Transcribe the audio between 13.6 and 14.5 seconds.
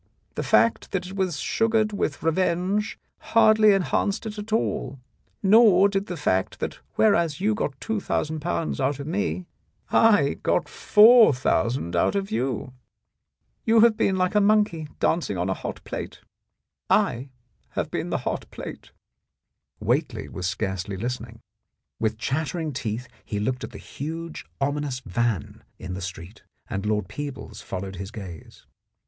You have been like 64 The